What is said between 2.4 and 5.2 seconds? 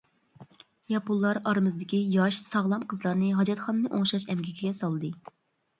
ساغلام قىزلارنى ھاجەتخانىنى ئوڭشاش ئەمگىكىگە سالدى.